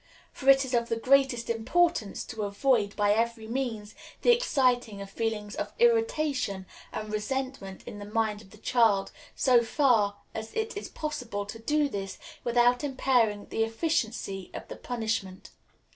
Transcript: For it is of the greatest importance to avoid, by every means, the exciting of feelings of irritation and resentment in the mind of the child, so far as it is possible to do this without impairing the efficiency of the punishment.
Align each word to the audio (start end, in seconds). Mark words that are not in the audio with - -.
For 0.33 0.49
it 0.49 0.65
is 0.65 0.73
of 0.73 0.89
the 0.89 0.95
greatest 0.95 1.47
importance 1.47 2.25
to 2.25 2.41
avoid, 2.41 2.95
by 2.95 3.13
every 3.13 3.47
means, 3.47 3.93
the 4.23 4.31
exciting 4.31 4.99
of 4.99 5.11
feelings 5.11 5.53
of 5.53 5.73
irritation 5.77 6.65
and 6.91 7.13
resentment 7.13 7.83
in 7.85 7.99
the 7.99 8.05
mind 8.05 8.41
of 8.41 8.49
the 8.49 8.57
child, 8.57 9.11
so 9.35 9.61
far 9.63 10.17
as 10.33 10.55
it 10.55 10.75
is 10.75 10.89
possible 10.89 11.45
to 11.45 11.59
do 11.59 11.87
this 11.87 12.17
without 12.43 12.83
impairing 12.83 13.45
the 13.49 13.63
efficiency 13.63 14.49
of 14.55 14.67
the 14.69 14.75
punishment. 14.75 15.51